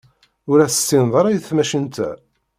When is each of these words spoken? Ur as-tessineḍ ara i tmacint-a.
Ur 0.51 0.59
as-tessineḍ 0.59 1.13
ara 1.19 1.35
i 1.35 1.39
tmacint-a. 1.47 2.09